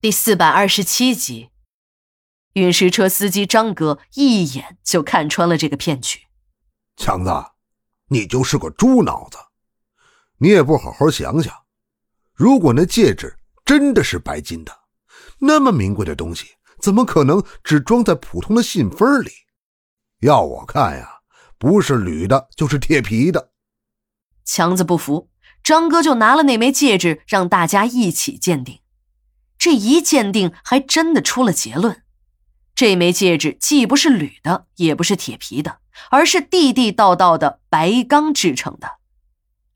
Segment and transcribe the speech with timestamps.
[0.00, 1.50] 第四百二十七集，
[2.52, 6.20] 运尸车司机张哥一眼就看穿了这个骗局。
[6.96, 7.32] 强子，
[8.06, 9.38] 你就是个猪脑子，
[10.38, 11.52] 你也不好好想想，
[12.32, 14.72] 如果那戒指真的是白金的，
[15.40, 16.46] 那么名贵的东西，
[16.80, 19.32] 怎么可能只装在普通的信封里？
[20.20, 21.22] 要我看呀，
[21.58, 23.50] 不是铝的，就是铁皮的。
[24.44, 25.28] 强子不服，
[25.64, 28.80] 张哥就拿了那枚戒指，让大家一起鉴定。
[29.58, 32.02] 这一鉴定，还真的出了结论：
[32.74, 35.78] 这枚戒指既不是铝的，也不是铁皮的，
[36.10, 38.98] 而是地地道道的白钢制成的。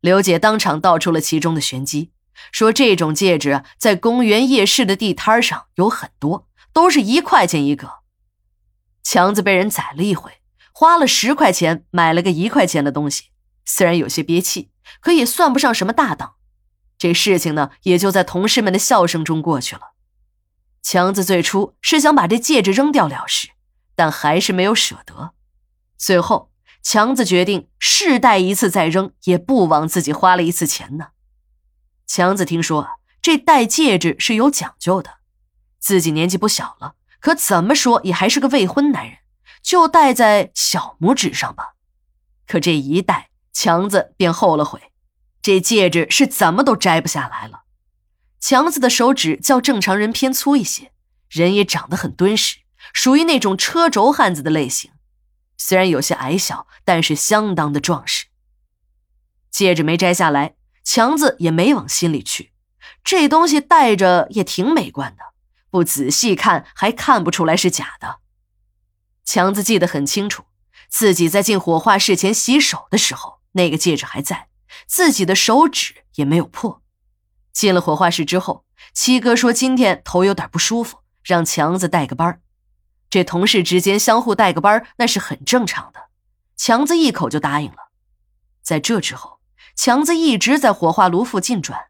[0.00, 2.10] 刘姐当场道出了其中的玄机，
[2.50, 7.98] 说这种戒指在公园夜市的地摊上有很多，都是一块钱一个。
[9.02, 10.32] 强子被人宰了一回，
[10.72, 13.26] 花了十块钱买了个一块钱的东西，
[13.64, 14.70] 虽然有些憋气，
[15.00, 16.34] 可也算不上什么大当。
[16.98, 19.92] 这事情呢，也就在同事们的笑声中过去了。
[20.82, 23.50] 强子最初是想把这戒指扔掉了事，
[23.94, 25.32] 但还是没有舍得。
[25.96, 26.50] 最后，
[26.82, 31.08] 强子决定试戴一次再扔，也不枉自己花了一次钱呢。
[32.06, 32.88] 强子听说
[33.20, 35.18] 这戴戒指是有讲究的，
[35.78, 39.18] 自己年纪不小了，可怎么说也还是个未婚男人，
[39.62, 41.74] 就戴在小拇指上吧。
[42.46, 44.87] 可这一戴，强子便后了悔。
[45.48, 47.62] 这戒指是怎么都摘不下来了。
[48.38, 50.92] 强子的手指较正常人偏粗一些，
[51.30, 52.58] 人也长得很敦实，
[52.92, 54.90] 属于那种车轴汉子的类型。
[55.56, 58.26] 虽然有些矮小，但是相当的壮实。
[59.50, 62.52] 戒指没摘下来，强子也没往心里去。
[63.02, 65.22] 这东西戴着也挺美观的，
[65.70, 68.18] 不仔细看还看不出来是假的。
[69.24, 70.44] 强子记得很清楚，
[70.90, 74.47] 自己在进火化室前洗手的时候，那个戒指还在。
[74.86, 76.82] 自己的手指也没有破。
[77.52, 82.40] 进了火化室之后，七哥说今天头有点不舒服，让强子带个班
[83.10, 86.08] 这同事之间相互带个班那是很正常的。
[86.56, 87.90] 强子一口就答应了。
[88.62, 89.40] 在这之后，
[89.74, 91.86] 强子一直在火化炉附近转。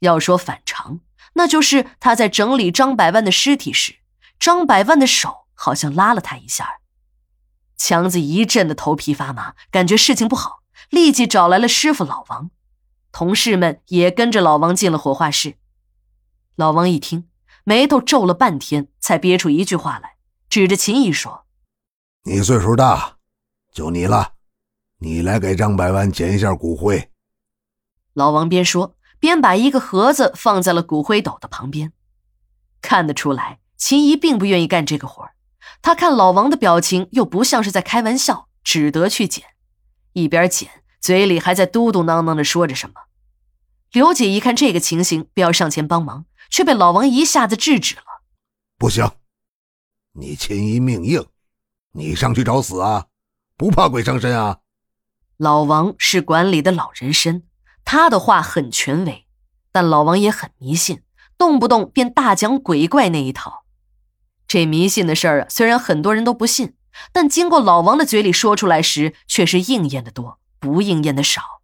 [0.00, 1.00] 要说反常，
[1.34, 3.96] 那就是他在整理张百万的尸体时，
[4.38, 6.80] 张百万的手好像拉了他一下。
[7.76, 10.59] 强子一阵的头皮发麻，感觉事情不好。
[10.90, 12.50] 立即找来了师傅老王，
[13.12, 15.54] 同事们也跟着老王进了火化室。
[16.56, 17.28] 老王一听，
[17.64, 20.16] 眉头皱了半天，才憋出一句话来，
[20.48, 21.46] 指着秦姨说
[22.26, 23.16] ：“你岁数大，
[23.72, 24.34] 就你了，
[24.98, 27.10] 你来给张百万捡一下骨灰。”
[28.12, 31.92] 老王边说边把一个盒子放在了骨灰斗的旁边。
[32.82, 35.36] 看得出来，秦怡并不愿意干这个活儿。
[35.80, 39.44] 他看老王的表情，又不像是在开玩笑，只得去捡。
[40.12, 42.94] 一边捡，嘴里还在嘟嘟囔囔的说着什么。
[43.92, 48.02] 刘姐一看这个情形，便要上前帮忙，却被老王一下子制止了。
[48.78, 49.10] 不行，
[50.12, 51.26] 你秦姨命硬，
[51.92, 53.06] 你上去找死啊？
[53.56, 54.58] 不怕鬼上身啊？
[55.36, 57.42] 老王是管理的老人参，
[57.84, 59.26] 他的话很权威，
[59.72, 61.02] 但老王也很迷信，
[61.36, 63.64] 动不动便大讲鬼怪那一套。
[64.46, 66.74] 这迷信的事儿啊，虽然很多人都不信。
[67.12, 71.60] 但经过老王的嘴里说出来时，却是应验的多，不应验的少。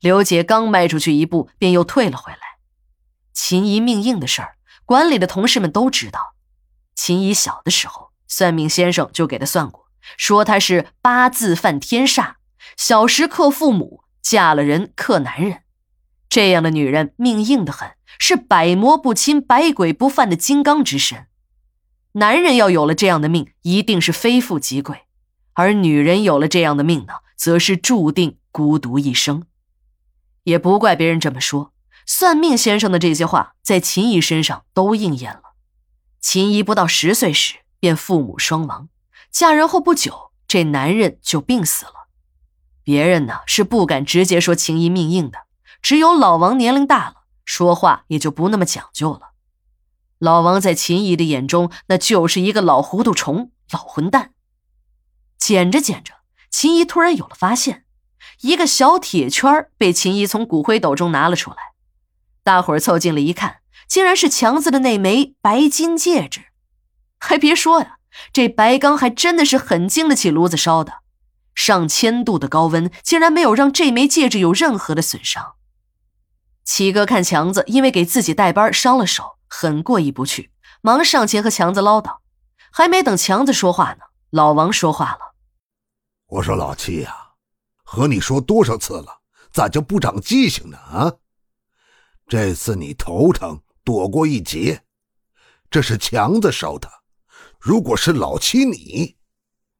[0.00, 2.38] 刘姐刚迈出去一步，便又退了回来。
[3.32, 6.34] 秦姨命硬的事儿，管理的同事们都知道。
[6.94, 12.34] 秦姨小的时候，算命先生就给她算过，说她是八字犯天煞，
[12.76, 15.62] 小时克父母，嫁了人克男人。
[16.28, 21.26] 这样的女人命硬得很，是百魔不侵、百鬼不犯的金刚之身。
[22.12, 25.06] 男人要有了这样的命，一定是非富即贵；
[25.54, 29.44] 而女人有了这样的命呢，则是注定孤独一生。
[30.44, 31.72] 也不怪别人这么说，
[32.04, 35.54] 算命先生的这些话在秦姨身上都应验了。
[36.20, 38.90] 秦姨不到十岁时便父母双亡，
[39.30, 42.08] 嫁人后不久，这男人就病死了。
[42.84, 45.46] 别人呢是不敢直接说秦姨命硬的，
[45.80, 47.14] 只有老王年龄大了，
[47.46, 49.31] 说话也就不那么讲究了。
[50.22, 54.30] 老王在秦姨的眼中，那就是一个老糊涂虫、老混蛋。
[55.36, 56.14] 捡着捡着，
[56.48, 57.84] 秦姨突然有了发现，
[58.42, 61.56] 一个小铁圈被秦姨从骨灰斗中拿了出来。
[62.44, 66.42] 大伙儿凑近了一看，竟然是强子的那枚白金戒指。
[67.18, 67.96] 还别说呀，
[68.32, 70.98] 这白钢还真的是很经得起炉子烧的，
[71.52, 75.54] 上千度的高温竟然没有让这枚戒指有任何的损伤。
[76.64, 79.32] 七哥看强子因为给自己带班伤了手。
[79.54, 80.50] 很过意不去，
[80.80, 82.20] 忙上前和强子唠叨。
[82.70, 83.98] 还没等强子说话呢，
[84.30, 85.34] 老王说话了
[86.26, 87.14] ：“我说老七呀，
[87.84, 89.20] 和你说多少次了，
[89.52, 90.78] 咋就不长记性呢？
[90.78, 91.12] 啊，
[92.26, 94.84] 这次你头疼躲过一劫，
[95.70, 96.90] 这是强子烧的。
[97.60, 99.18] 如果是老七你，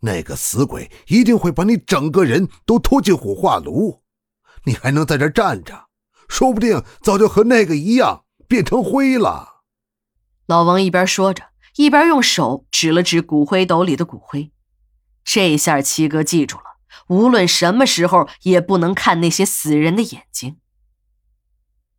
[0.00, 4.02] 那个死鬼一定会把你整个人都拖进火化炉，
[4.64, 5.88] 你还能在这站着，
[6.26, 9.56] 说不定早就和那个一样变成灰了。
[10.48, 14.50] 老王一边说着，一边用手指了指骨灰斗里的骨灰。
[15.22, 16.62] 这下七哥记住了，
[17.08, 20.56] 无论什么时候也不能看那些死人的眼睛。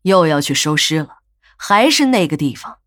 [0.01, 1.17] 又要去收尸了，
[1.57, 2.79] 还是那个地方。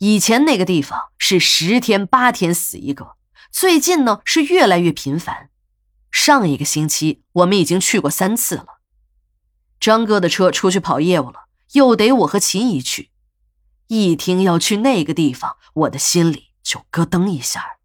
[0.00, 3.16] 以前那个地方是十天八天死一个，
[3.50, 5.48] 最近呢是越来越频繁。
[6.10, 8.80] 上一个星期我们已经去过三次了。
[9.80, 13.09] 张哥的车出去跑业务了，又得我和秦姨去。
[13.90, 17.79] 一听要去那个地方，我的心里就咯噔一下。